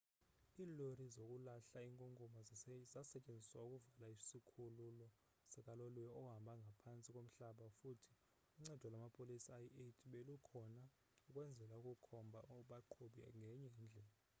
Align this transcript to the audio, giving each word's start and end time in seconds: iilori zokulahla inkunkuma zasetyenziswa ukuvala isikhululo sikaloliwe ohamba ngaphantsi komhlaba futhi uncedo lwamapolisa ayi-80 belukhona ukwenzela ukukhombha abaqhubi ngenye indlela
iilori 0.63 1.05
zokulahla 1.15 1.79
inkunkuma 1.87 2.41
zasetyenziswa 2.93 3.61
ukuvala 3.75 4.07
isikhululo 4.17 5.07
sikaloliwe 5.51 6.09
ohamba 6.21 6.51
ngaphantsi 6.61 7.09
komhlaba 7.15 7.65
futhi 7.79 8.13
uncedo 8.57 8.87
lwamapolisa 8.89 9.49
ayi-80 9.57 10.05
belukhona 10.11 10.83
ukwenzela 11.27 11.73
ukukhombha 11.79 12.39
abaqhubi 12.57 13.19
ngenye 13.39 13.59
indlela 13.79 14.17